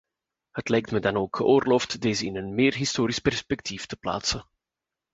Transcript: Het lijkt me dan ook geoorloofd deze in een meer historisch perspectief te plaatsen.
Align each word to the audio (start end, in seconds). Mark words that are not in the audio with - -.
Het 0.51 0.69
lijkt 0.69 0.91
me 0.91 0.99
dan 0.99 1.15
ook 1.17 1.35
geoorloofd 1.35 2.01
deze 2.01 2.25
in 2.25 2.35
een 2.35 2.55
meer 2.55 2.73
historisch 2.75 3.19
perspectief 3.19 3.85
te 3.85 3.95
plaatsen. 3.97 4.45